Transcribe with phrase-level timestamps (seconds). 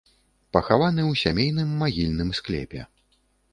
[0.55, 2.81] Пахаваны ў сямейным магільным склепе.